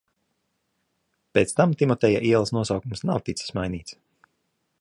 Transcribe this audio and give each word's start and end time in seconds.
Pēc 1.37 1.53
tam 1.59 1.77
Timoteja 1.83 2.25
ielas 2.31 2.55
nosaukums 2.59 3.07
nav 3.11 3.25
ticis 3.29 3.55
mainīts. 3.59 3.99